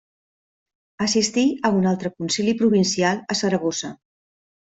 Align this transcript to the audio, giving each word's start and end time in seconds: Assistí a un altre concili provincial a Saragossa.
Assistí 1.07 1.43
a 1.69 1.71
un 1.81 1.85
altre 1.91 2.11
concili 2.15 2.57
provincial 2.63 3.21
a 3.35 3.39
Saragossa. 3.43 3.95